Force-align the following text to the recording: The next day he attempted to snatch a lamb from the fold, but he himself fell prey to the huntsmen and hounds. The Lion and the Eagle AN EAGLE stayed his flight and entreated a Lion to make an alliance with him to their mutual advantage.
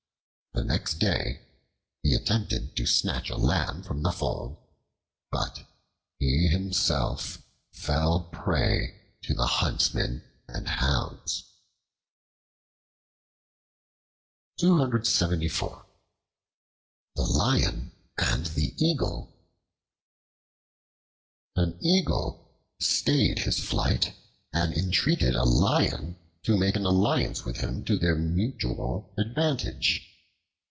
The 0.53 0.65
next 0.65 0.95
day 0.95 1.41
he 2.03 2.13
attempted 2.13 2.75
to 2.75 2.85
snatch 2.85 3.29
a 3.29 3.37
lamb 3.37 3.83
from 3.83 4.03
the 4.03 4.11
fold, 4.11 4.57
but 5.31 5.65
he 6.19 6.49
himself 6.49 7.41
fell 7.71 8.25
prey 8.33 8.99
to 9.23 9.33
the 9.33 9.47
huntsmen 9.47 10.21
and 10.49 10.67
hounds. 10.67 11.45
The 14.57 14.73
Lion 17.17 17.91
and 18.17 18.45
the 18.47 18.73
Eagle 18.77 19.33
AN 21.55 21.77
EAGLE 21.81 22.53
stayed 22.79 23.39
his 23.39 23.61
flight 23.63 24.13
and 24.51 24.73
entreated 24.75 25.33
a 25.33 25.45
Lion 25.45 26.17
to 26.43 26.57
make 26.57 26.75
an 26.75 26.85
alliance 26.85 27.45
with 27.45 27.57
him 27.61 27.85
to 27.85 27.97
their 27.97 28.15
mutual 28.17 29.13
advantage. 29.17 30.09